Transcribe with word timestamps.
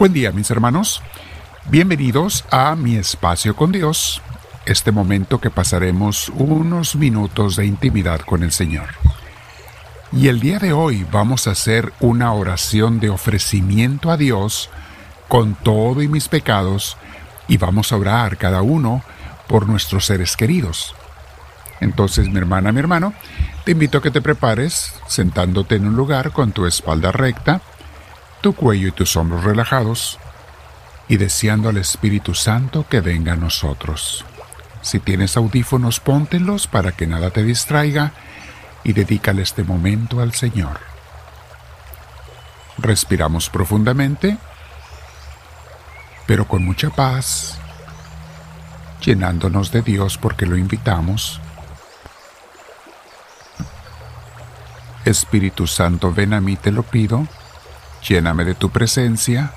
Buen 0.00 0.14
día 0.14 0.32
mis 0.32 0.50
hermanos, 0.50 1.02
bienvenidos 1.66 2.46
a 2.50 2.74
mi 2.74 2.96
espacio 2.96 3.54
con 3.54 3.70
Dios, 3.70 4.22
este 4.64 4.92
momento 4.92 5.42
que 5.42 5.50
pasaremos 5.50 6.30
unos 6.36 6.96
minutos 6.96 7.56
de 7.56 7.66
intimidad 7.66 8.20
con 8.20 8.42
el 8.42 8.50
Señor. 8.50 8.86
Y 10.10 10.28
el 10.28 10.40
día 10.40 10.58
de 10.58 10.72
hoy 10.72 11.06
vamos 11.12 11.46
a 11.46 11.50
hacer 11.50 11.92
una 12.00 12.32
oración 12.32 12.98
de 12.98 13.10
ofrecimiento 13.10 14.10
a 14.10 14.16
Dios 14.16 14.70
con 15.28 15.54
todo 15.54 16.00
y 16.00 16.08
mis 16.08 16.28
pecados 16.28 16.96
y 17.46 17.58
vamos 17.58 17.92
a 17.92 17.98
orar 17.98 18.38
cada 18.38 18.62
uno 18.62 19.02
por 19.48 19.68
nuestros 19.68 20.06
seres 20.06 20.34
queridos. 20.34 20.94
Entonces, 21.80 22.26
mi 22.30 22.38
hermana, 22.38 22.72
mi 22.72 22.78
hermano, 22.80 23.12
te 23.66 23.72
invito 23.72 23.98
a 23.98 24.02
que 24.02 24.10
te 24.10 24.22
prepares 24.22 24.94
sentándote 25.08 25.74
en 25.74 25.86
un 25.86 25.94
lugar 25.94 26.32
con 26.32 26.52
tu 26.52 26.64
espalda 26.64 27.12
recta, 27.12 27.60
tu 28.40 28.54
cuello 28.54 28.88
y 28.88 28.92
tus 28.92 29.16
hombros 29.16 29.44
relajados 29.44 30.18
y 31.08 31.16
deseando 31.16 31.68
al 31.68 31.76
Espíritu 31.76 32.34
Santo 32.34 32.86
que 32.88 33.00
venga 33.00 33.34
a 33.34 33.36
nosotros. 33.36 34.24
Si 34.82 34.98
tienes 34.98 35.36
audífonos, 35.36 36.00
póntelos 36.00 36.66
para 36.66 36.92
que 36.92 37.06
nada 37.06 37.30
te 37.30 37.42
distraiga 37.42 38.12
y 38.84 38.92
dedícale 38.92 39.42
este 39.42 39.62
momento 39.62 40.20
al 40.20 40.32
Señor. 40.32 40.80
Respiramos 42.78 43.50
profundamente, 43.50 44.38
pero 46.26 46.46
con 46.48 46.64
mucha 46.64 46.88
paz, 46.90 47.58
llenándonos 49.04 49.70
de 49.70 49.82
Dios 49.82 50.16
porque 50.16 50.46
lo 50.46 50.56
invitamos. 50.56 51.40
Espíritu 55.04 55.66
Santo, 55.66 56.12
ven 56.12 56.32
a 56.32 56.40
mí, 56.40 56.56
te 56.56 56.70
lo 56.70 56.84
pido 56.84 57.26
lléname 58.06 58.44
de 58.44 58.54
tu 58.54 58.70
presencia 58.70 59.52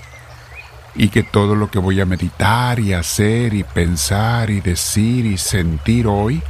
y 0.95 1.09
que 1.09 1.23
todo 1.23 1.55
lo 1.55 1.71
que 1.71 1.79
voy 1.79 1.99
a 2.01 2.05
meditar 2.05 2.79
y 2.79 2.93
hacer 2.93 3.53
y 3.53 3.63
pensar 3.63 4.49
y 4.49 4.61
decir 4.61 5.25
y 5.25 5.37
sentir 5.37 6.07
hoy 6.07 6.43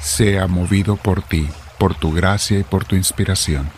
sea 0.00 0.46
movido 0.46 0.96
por 0.96 1.22
ti, 1.22 1.48
por 1.78 1.94
tu 1.94 2.12
gracia 2.12 2.58
y 2.58 2.64
por 2.64 2.84
tu 2.84 2.94
inspiración. 2.94 3.68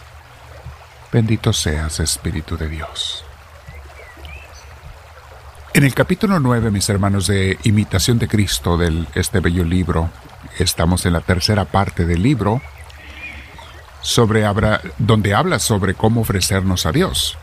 Bendito 1.11 1.53
seas, 1.53 2.01
Espíritu 2.01 2.57
de 2.57 2.69
Dios. 2.69 3.25
En 5.73 5.85
el 5.85 5.95
capítulo 5.95 6.41
9, 6.41 6.71
mis 6.71 6.89
hermanos, 6.89 7.27
de 7.29 7.59
Imitación 7.63 8.19
de 8.19 8.29
Cristo, 8.29 8.77
de 8.77 9.07
este 9.15 9.41
bello 9.41 9.65
libro, 9.65 10.11
estamos 10.59 11.07
en 11.07 11.13
la 11.13 11.21
tercera 11.21 11.67
parte 11.67 12.05
del 12.05 12.23
libro, 12.23 12.61
sobre 14.01 14.45
donde 14.99 15.35
habla 15.35 15.59
sobre 15.59 15.95
cómo 15.95 16.23
ofrecernos 16.23 16.87
a 16.87 16.93
Dios. 16.93 17.39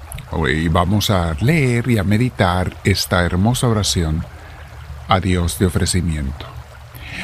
Y 0.48 0.68
vamos 0.68 1.10
a 1.10 1.36
leer 1.40 1.90
y 1.90 1.98
a 1.98 2.04
meditar 2.04 2.76
esta 2.84 3.24
hermosa 3.24 3.68
oración 3.68 4.26
a 5.08 5.20
Dios 5.20 5.60
de 5.60 5.68
ofrecimiento. 5.68 6.46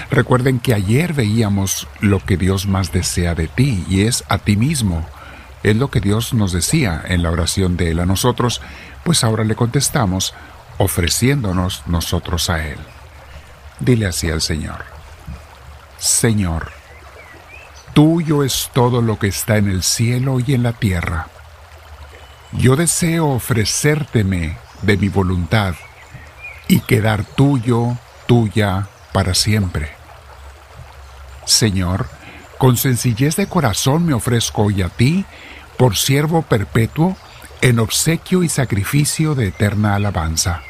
Recuerden 0.10 0.60
que 0.60 0.74
ayer 0.74 1.14
veíamos 1.14 1.88
lo 2.00 2.20
que 2.20 2.38
Dios 2.38 2.68
más 2.68 2.92
desea 2.92 3.36
de 3.36 3.48
ti 3.48 3.86
y 3.90 4.02
es 4.02 4.24
a 4.30 4.38
ti 4.38 4.56
mismo. 4.56 5.06
Es 5.64 5.76
lo 5.76 5.90
que 5.92 6.00
Dios 6.00 6.34
nos 6.34 6.52
decía 6.52 7.04
en 7.06 7.24
la 7.24 7.32
oración 7.32 7.78
de 7.78 7.92
Él 7.92 8.00
a 8.00 8.06
nosotros, 8.06 8.62
pues 9.04 9.24
ahora 9.24 9.44
le 9.44 9.56
contestamos 9.56 10.34
ofreciéndonos 10.78 11.84
nosotros 11.86 12.50
a 12.50 12.66
Él. 12.66 12.78
Dile 13.80 14.08
así 14.08 14.30
al 14.30 14.42
Señor. 14.42 14.86
Señor, 15.98 16.72
Tuyo 17.94 18.44
es 18.44 18.70
todo 18.74 19.02
lo 19.02 19.20
que 19.20 19.28
está 19.28 19.58
en 19.58 19.70
el 19.70 19.84
cielo 19.84 20.40
y 20.40 20.54
en 20.54 20.64
la 20.64 20.74
tierra. 20.74 21.28
Yo 22.54 22.76
deseo 22.76 23.28
ofrecérteme 23.28 24.58
de 24.82 24.98
mi 24.98 25.10
voluntad 25.10 25.76
y 26.68 26.80
quedar 26.80 27.26
tuyo, 27.26 27.98
tuya, 28.28 28.88
para 29.12 29.34
siempre. 29.34 29.92
Señor, 31.46 32.08
con 32.58 32.78
sencillez 32.78 33.36
de 33.36 33.48
corazón 33.48 34.06
me 34.06 34.14
ofrezco 34.14 34.64
hoy 34.64 34.82
a 34.82 34.90
ti, 34.90 35.26
por 35.78 35.98
siervo 35.98 36.44
perpetuo, 36.44 37.18
en 37.60 37.80
obsequio 37.80 38.44
y 38.44 38.50
sacrificio 38.50 39.36
de 39.36 39.48
eterna 39.48 39.96
alabanza. 39.96 40.62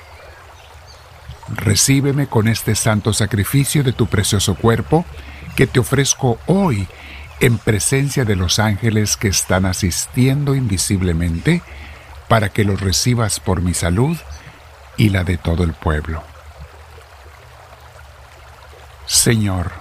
Recíbeme 1.50 2.28
con 2.28 2.48
este 2.48 2.76
santo 2.76 3.14
sacrificio 3.14 3.84
de 3.84 3.94
tu 3.94 4.08
precioso 4.08 4.56
cuerpo, 4.56 5.06
que 5.56 5.68
te 5.68 5.80
ofrezco 5.80 6.40
hoy 6.48 6.88
en 7.42 7.58
presencia 7.58 8.24
de 8.24 8.36
los 8.36 8.60
ángeles 8.60 9.18
que 9.18 9.28
están 9.28 9.66
asistiendo 9.66 10.54
invisiblemente 10.54 11.64
para 12.30 12.50
que 12.50 12.64
los 12.64 12.80
recibas 12.80 13.40
por 13.40 13.62
mi 13.62 13.74
salud 13.74 14.16
y 14.96 15.10
la 15.10 15.24
de 15.24 15.38
todo 15.38 15.64
el 15.64 15.74
pueblo. 15.74 16.24
Señor, 19.08 19.72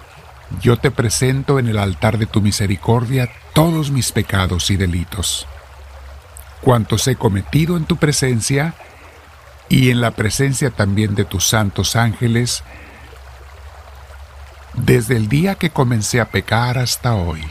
yo 0.63 0.79
te 0.79 0.91
presento 0.91 1.59
en 1.59 1.69
el 1.69 1.79
altar 1.79 2.17
de 2.17 2.27
tu 2.27 2.41
misericordia 2.41 3.31
todos 3.53 3.91
mis 3.91 4.11
pecados 4.11 4.71
y 4.71 4.79
delitos, 4.79 5.47
cuantos 6.63 7.07
he 7.09 7.15
cometido 7.15 7.77
en 7.77 7.85
tu 7.85 7.99
presencia 7.99 8.75
y 9.69 9.91
en 9.91 10.01
la 10.01 10.13
presencia 10.13 10.71
también 10.71 11.15
de 11.15 11.27
tus 11.27 11.47
santos 11.47 11.95
ángeles, 11.95 12.65
desde 14.81 15.17
el 15.17 15.29
día 15.29 15.55
que 15.57 15.71
comencé 15.71 16.21
a 16.21 16.31
pecar 16.31 16.79
hasta 16.79 17.15
hoy, 17.15 17.43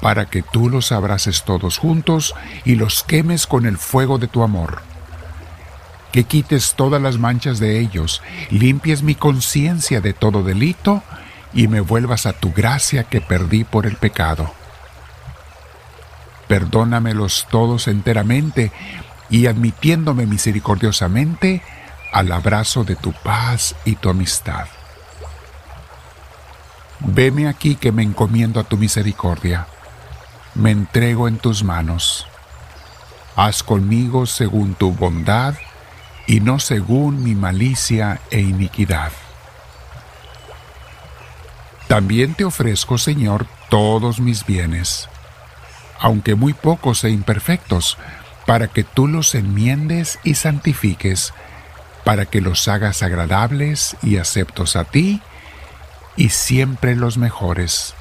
para 0.00 0.26
que 0.26 0.42
tú 0.42 0.68
los 0.68 0.92
abraces 0.92 1.44
todos 1.44 1.78
juntos 1.78 2.34
y 2.64 2.74
los 2.74 3.02
quemes 3.02 3.46
con 3.46 3.66
el 3.66 3.78
fuego 3.78 4.18
de 4.18 4.28
tu 4.28 4.42
amor. 4.42 4.82
Que 6.12 6.24
quites 6.24 6.74
todas 6.74 7.00
las 7.02 7.18
manchas 7.18 7.58
de 7.58 7.80
ellos, 7.80 8.22
limpies 8.50 9.02
mi 9.02 9.14
conciencia 9.14 10.00
de 10.00 10.12
todo 10.12 10.42
delito 10.42 11.02
y 11.52 11.68
me 11.68 11.80
vuelvas 11.80 12.26
a 12.26 12.32
tu 12.32 12.52
gracia 12.52 13.04
que 13.04 13.20
perdí 13.20 13.64
por 13.64 13.86
el 13.86 13.96
pecado. 13.96 14.52
Perdónamelos 16.46 17.46
todos 17.50 17.88
enteramente 17.88 18.72
y 19.28 19.46
admitiéndome 19.46 20.26
misericordiosamente 20.26 21.62
al 22.12 22.32
abrazo 22.32 22.84
de 22.84 22.96
tu 22.96 23.12
paz 23.12 23.76
y 23.84 23.96
tu 23.96 24.08
amistad. 24.08 24.66
Veme 27.00 27.48
aquí 27.48 27.76
que 27.76 27.92
me 27.92 28.02
encomiendo 28.02 28.60
a 28.60 28.64
tu 28.64 28.76
misericordia. 28.76 29.66
Me 30.54 30.70
entrego 30.70 31.28
en 31.28 31.38
tus 31.38 31.62
manos. 31.62 32.26
Haz 33.36 33.62
conmigo 33.62 34.26
según 34.26 34.74
tu 34.74 34.92
bondad 34.92 35.54
y 36.26 36.40
no 36.40 36.58
según 36.58 37.22
mi 37.22 37.34
malicia 37.34 38.20
e 38.30 38.40
iniquidad. 38.40 39.12
También 41.86 42.34
te 42.34 42.44
ofrezco, 42.44 42.98
Señor, 42.98 43.46
todos 43.70 44.20
mis 44.20 44.44
bienes, 44.44 45.08
aunque 45.98 46.34
muy 46.34 46.52
pocos 46.52 47.02
e 47.04 47.10
imperfectos, 47.10 47.96
para 48.44 48.68
que 48.68 48.84
tú 48.84 49.06
los 49.06 49.34
enmiendes 49.34 50.18
y 50.24 50.34
santifiques, 50.34 51.32
para 52.04 52.26
que 52.26 52.40
los 52.40 52.68
hagas 52.68 53.02
agradables 53.02 53.96
y 54.02 54.18
aceptos 54.18 54.76
a 54.76 54.84
ti, 54.84 55.22
y 56.18 56.30
siempre 56.30 56.96
los 56.96 57.16
mejores. 57.16 57.94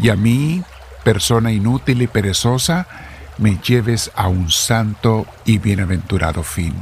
Y 0.00 0.08
a 0.08 0.16
mí, 0.16 0.62
persona 1.02 1.50
inútil 1.50 2.00
y 2.00 2.06
perezosa, 2.06 2.86
me 3.38 3.58
lleves 3.58 4.12
a 4.14 4.28
un 4.28 4.52
santo 4.52 5.26
y 5.44 5.58
bienaventurado 5.58 6.44
fin. 6.44 6.72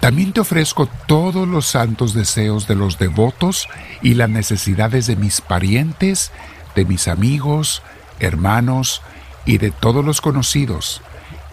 También 0.00 0.32
te 0.32 0.40
ofrezco 0.40 0.88
todos 1.06 1.46
los 1.46 1.66
santos 1.66 2.14
deseos 2.14 2.66
de 2.66 2.76
los 2.76 2.98
devotos 2.98 3.68
y 4.00 4.14
las 4.14 4.30
necesidades 4.30 5.06
de 5.06 5.16
mis 5.16 5.42
parientes, 5.42 6.32
de 6.74 6.86
mis 6.86 7.08
amigos, 7.08 7.82
hermanos 8.20 9.02
y 9.44 9.58
de 9.58 9.70
todos 9.70 10.02
los 10.02 10.22
conocidos, 10.22 11.02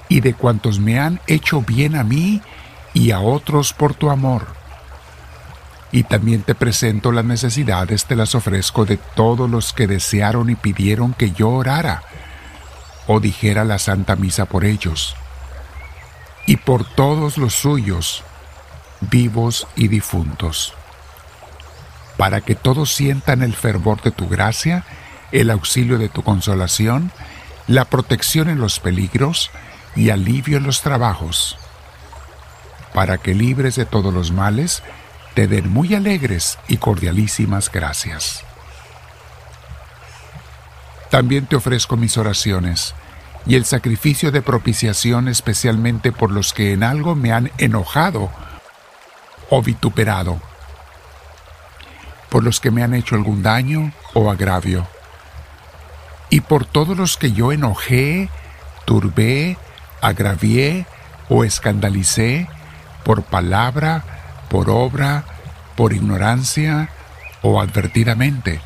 y 0.07 0.22
de 0.22 0.36
cuantos 0.36 0.80
me 0.80 1.00
han 1.00 1.19
hecho 1.28 1.62
bien 1.62 1.98
a 1.98 2.06
mí 2.06 2.42
y 2.94 3.12
a 3.12 3.19
otros 3.19 3.74
por 3.74 3.94
tu 3.94 4.10
amor 4.10 4.62
y 5.94 6.04
también 6.06 6.42
te 6.42 6.56
presento 6.56 7.12
las 7.12 7.24
necesidades, 7.24 8.06
te 8.06 8.16
las 8.16 8.34
ofrezco 8.34 8.84
de 8.84 8.98
todos 8.98 9.48
los 9.48 9.74
que 9.74 9.86
desearon 9.86 10.50
y 10.50 10.56
pidieron 10.56 11.13
que 11.13 11.31
yo 11.31 11.51
orara 11.51 12.01
o 13.06 13.19
dijera 13.19 13.63
la 13.63 13.78
Santa 13.78 14.16
Misa 14.16 14.45
por 14.45 14.66
ellos, 14.66 15.16
y 16.48 16.57
por 16.57 16.84
todos 16.84 17.38
los 17.38 17.54
suyos, 17.54 18.24
vivos 19.01 19.68
y 19.75 19.88
difuntos, 19.88 20.74
para 22.18 22.42
que 22.42 22.56
todos 22.56 22.92
sientan 22.92 23.44
el 23.44 23.54
fervor 23.54 24.01
de 24.01 24.10
tu 24.10 24.28
gracia, 24.28 24.86
el 25.31 25.51
auxilio 25.51 26.00
de 26.00 26.10
tu 26.10 26.24
consolación, 26.24 27.12
la 27.68 27.86
protección 27.86 28.50
en 28.50 28.57
los 28.57 28.80
peligros 28.80 29.51
y 29.95 30.10
alivio 30.10 30.57
en 30.57 30.63
los 30.63 30.81
trabajos, 30.81 31.60
para 32.95 33.19
que 33.19 33.36
libres 33.36 33.75
de 33.75 33.86
todos 33.86 34.12
los 34.12 34.31
males, 34.31 34.81
te 35.33 35.47
den 35.47 35.69
muy 35.69 35.95
alegres 35.95 36.59
y 36.68 36.77
cordialísimas 36.77 37.71
gracias. 37.71 38.44
También 41.09 41.45
te 41.45 41.56
ofrezco 41.56 41.97
mis 41.97 42.18
oraciones 42.18 42.95
y 43.45 43.56
el 43.56 43.65
sacrificio 43.65 44.31
de 44.31 44.41
propiciación 44.41 45.27
especialmente 45.27 46.12
por 46.12 46.31
los 46.31 46.53
que 46.53 46.74
en 46.74 46.83
algo 46.83 47.15
me 47.15 47.31
han 47.31 47.51
enojado 47.57 48.31
o 49.50 49.62
vituperado, 49.62 50.41
por 52.30 52.44
los 52.44 52.59
que 52.59 52.71
me 52.71 52.83
han 52.83 52.94
hecho 52.94 53.15
algún 53.15 53.44
daño 53.44 53.91
o 54.13 54.31
agravio, 54.31 54.88
y 56.30 56.41
por 56.41 56.65
todos 56.65 56.97
los 56.97 57.18
que 57.18 57.31
yo 57.31 57.51
enojé, 57.51 58.30
turbé, 58.85 59.57
agravié 60.01 60.88
o 61.30 61.44
escandalicé 61.44 62.47
por 63.03 63.24
palabra, 63.24 64.12
por 64.54 64.70
obra, 64.70 65.24
por 65.76 65.94
ignorancia 65.94 66.90
o 67.42 67.60
advertidamente 67.60 68.62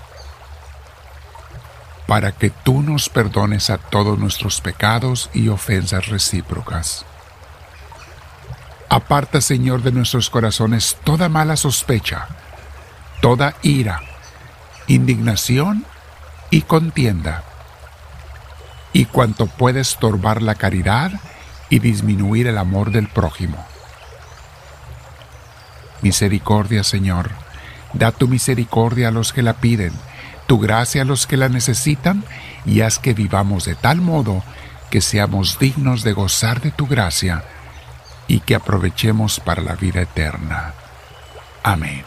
para 2.07 2.34
que 2.34 2.50
tú 2.50 2.81
nos 2.81 3.07
perdones 3.07 3.69
a 3.69 3.78
todos 3.78 4.19
nuestros 4.19 4.60
pecados 4.60 5.30
y 5.34 5.48
ofensas 5.48 6.07
recíprocas. 6.07 7.06
Aparta, 8.89 9.39
Señor, 9.39 9.81
de 9.81 9.94
nuestros 9.94 10.30
corazones 10.30 10.98
toda 11.06 11.30
mala 11.30 11.56
sospecha, 11.56 12.28
toda 13.22 13.56
ira, 13.62 14.01
indignación 14.88 15.86
y 16.50 16.63
contienda, 16.63 17.45
y 18.92 19.06
cuanto 19.06 19.48
puede 19.48 19.80
estorbar 19.80 20.42
la 20.42 20.56
caridad 20.56 21.13
y 21.69 21.80
disminuir 21.80 22.48
el 22.48 22.57
amor 22.57 22.92
del 22.92 23.07
prójimo. 23.07 23.66
Misericordia, 26.01 26.83
Señor, 26.83 27.31
da 27.94 28.11
tu 28.11 28.27
misericordia 28.27 29.09
a 29.09 29.11
los 29.11 29.33
que 29.33 29.41
la 29.41 29.53
piden, 29.53 29.94
tu 30.45 30.59
gracia 30.59 31.01
a 31.01 31.05
los 31.05 31.27
que 31.27 31.38
la 31.38 31.49
necesitan 31.49 32.23
y 32.65 32.81
haz 32.81 32.99
que 32.99 33.13
vivamos 33.13 33.65
de 33.65 33.75
tal 33.75 34.01
modo 34.01 34.44
que 34.89 35.01
seamos 35.01 35.59
dignos 35.59 36.03
de 36.03 36.13
gozar 36.13 36.61
de 36.61 36.71
tu 36.71 36.88
gracia 36.88 37.44
y 38.27 38.39
que 38.41 38.55
aprovechemos 38.55 39.39
para 39.39 39.61
la 39.61 39.75
vida 39.75 40.01
eterna. 40.01 40.73
Amén. 41.63 42.03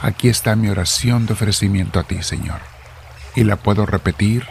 Aquí 0.00 0.28
está 0.28 0.56
mi 0.56 0.68
oración 0.68 1.26
de 1.26 1.34
ofrecimiento 1.34 2.00
a 2.00 2.02
ti, 2.02 2.22
Señor, 2.22 2.60
y 3.36 3.44
la 3.44 3.56
puedo 3.56 3.86
repetir, 3.86 4.48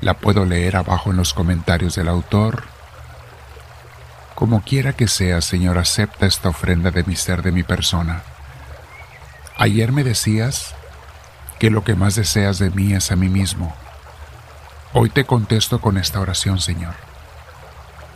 la 0.00 0.14
puedo 0.14 0.44
leer 0.44 0.76
abajo 0.76 1.10
en 1.10 1.16
los 1.16 1.34
comentarios 1.34 1.96
del 1.96 2.08
autor. 2.08 2.64
Como 4.38 4.62
quiera 4.62 4.92
que 4.92 5.08
sea, 5.08 5.40
Señor, 5.40 5.78
acepta 5.78 6.24
esta 6.24 6.50
ofrenda 6.50 6.92
de 6.92 7.02
mi 7.02 7.16
ser, 7.16 7.42
de 7.42 7.50
mi 7.50 7.64
persona 7.64 8.22
Ayer 9.56 9.90
me 9.90 10.04
decías 10.04 10.76
que 11.58 11.70
lo 11.70 11.82
que 11.82 11.96
más 11.96 12.14
deseas 12.14 12.60
de 12.60 12.70
mí 12.70 12.94
es 12.94 13.10
a 13.10 13.16
mí 13.16 13.28
mismo. 13.28 13.74
Hoy 14.92 15.10
te 15.10 15.24
contesto 15.24 15.80
con 15.80 15.98
esta 15.98 16.20
oración, 16.20 16.60
Señor, 16.60 16.94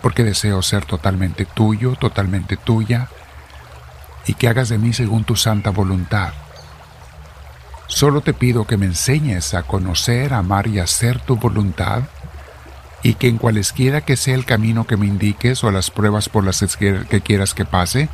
porque 0.00 0.22
deseo 0.22 0.62
ser 0.62 0.84
totalmente 0.84 1.44
tuyo, 1.44 1.96
totalmente 1.96 2.56
tuya, 2.56 3.08
y 4.25 4.34
que 4.34 4.46
hagas 4.46 4.68
de 4.68 4.78
mí 4.78 4.92
según 4.92 5.25
tu 5.25 5.34
santa 5.34 5.70
voluntad. 5.70 6.34
Solo 7.88 8.20
te 8.20 8.32
pido 8.32 8.64
que 8.64 8.76
me 8.76 8.86
enseñes 8.86 9.54
a 9.54 9.64
conocer, 9.64 10.34
amar 10.34 10.68
y 10.68 10.78
hacer 10.78 11.18
tu 11.18 11.34
voluntad, 11.34 12.02
y 13.02 13.14
que 13.14 13.28
en 13.28 13.38
cualesquiera 13.38 14.02
que 14.02 14.16
sea 14.16 14.34
el 14.34 14.44
camino 14.44 14.87
que 14.87 14.96
me 14.96 15.06
indiques 15.06 15.64
o 15.64 15.70
las 15.70 15.90
pruebas 15.90 16.28
por 16.28 16.44
las 16.44 16.60
que 16.76 17.20
quieras 17.22 17.54
que 17.54 17.64
pase, 17.64 18.08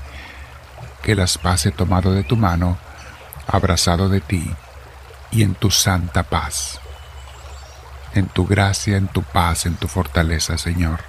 que 1.02 1.14
las 1.14 1.38
pase 1.38 1.70
tomado 1.70 2.12
de 2.12 2.24
tu 2.24 2.36
mano, 2.36 2.78
abrazado 3.46 4.08
de 4.08 4.20
ti 4.20 4.50
y 5.30 5.42
en 5.42 5.54
tu 5.54 5.70
santa 5.70 6.22
paz. 6.22 6.80
En 8.14 8.26
tu 8.26 8.46
gracia, 8.46 8.96
en 8.96 9.08
tu 9.08 9.22
paz, 9.22 9.66
en 9.66 9.74
tu 9.74 9.86
fortaleza, 9.86 10.56
Señor. 10.56 11.00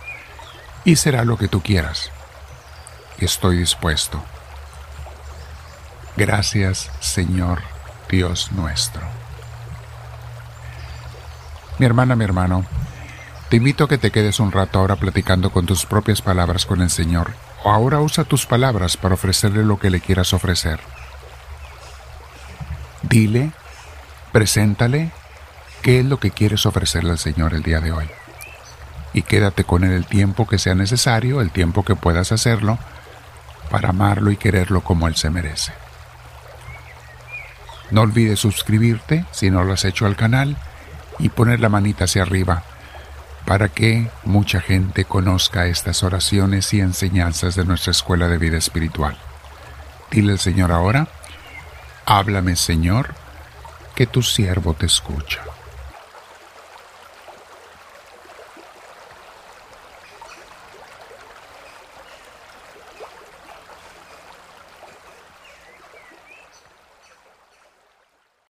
Y 0.84 0.98
será 0.98 1.24
lo 1.24 1.38
que 1.38 1.48
tú 1.48 1.62
quieras. 1.62 2.12
Estoy 3.18 3.58
dispuesto. 3.58 4.22
Gracias, 6.18 6.92
Señor 7.00 7.62
Dios 8.10 8.52
nuestro. 8.52 9.02
Mi 11.78 11.86
hermana, 11.86 12.16
mi 12.16 12.26
hermano, 12.26 12.66
te 13.50 13.58
invito 13.58 13.86
a 13.86 13.88
que 13.88 13.98
te 13.98 14.12
quedes 14.12 14.40
un 14.40 14.52
rato 14.52 14.78
ahora 14.78 14.96
platicando 14.96 15.50
con 15.50 15.66
tus 15.66 15.88
propias 15.88 16.22
palabras 16.22 16.68
con 16.68 16.82
el 16.82 16.92
Señor. 16.92 17.34
O 17.64 17.72
ahora 17.72 18.00
usa 18.00 18.24
tus 18.24 18.46
palabras 18.46 18.96
para 18.96 19.16
ofrecerle 19.16 19.64
lo 19.64 19.80
que 19.80 19.90
le 19.90 20.02
quieras 20.02 20.34
ofrecer. 20.34 20.80
Dile, 23.02 23.52
preséntale 24.32 25.12
qué 25.82 26.00
es 26.00 26.06
lo 26.06 26.20
que 26.20 26.30
quieres 26.30 26.68
ofrecerle 26.68 27.10
al 27.10 27.18
Señor 27.18 27.56
el 27.56 27.64
día 27.64 27.80
de 27.80 27.92
hoy. 27.92 28.08
Y 29.14 29.24
quédate 29.24 29.64
con 29.64 29.84
él 29.84 29.94
el 29.94 30.06
tiempo 30.06 30.48
que 30.48 30.60
sea 30.60 30.76
necesario, 30.76 31.42
el 31.42 31.50
tiempo 31.50 31.84
que 31.84 31.96
puedas 31.96 32.32
hacerlo, 32.32 32.78
para 33.72 33.90
amarlo 33.90 34.30
y 34.30 34.38
quererlo 34.38 34.82
como 34.82 35.08
él 35.08 35.16
se 35.16 35.32
merece. 35.32 35.74
No 37.90 38.02
olvides 38.02 38.40
suscribirte 38.40 39.26
si 39.32 39.50
no 39.50 39.64
lo 39.64 39.74
has 39.74 39.86
hecho 39.86 40.06
al 40.06 40.16
canal 40.16 40.56
y 41.18 41.30
poner 41.30 41.60
la 41.60 41.70
manita 41.70 42.04
hacia 42.04 42.22
arriba 42.22 42.64
para 43.50 43.68
que 43.68 44.12
mucha 44.26 44.62
gente 44.62 45.06
conozca 45.06 45.66
estas 45.66 46.04
oraciones 46.04 46.72
y 46.72 46.82
enseñanzas 46.82 47.56
de 47.56 47.66
nuestra 47.66 47.90
escuela 47.90 48.28
de 48.28 48.38
vida 48.38 48.58
espiritual. 48.58 49.18
Dile 50.12 50.34
al 50.34 50.38
Señor 50.38 50.72
ahora, 50.72 51.08
Háblame, 52.06 52.56
Señor, 52.56 53.16
que 53.96 54.06
tu 54.06 54.22
siervo 54.22 54.76
te 54.76 54.86
escucha. 54.86 55.42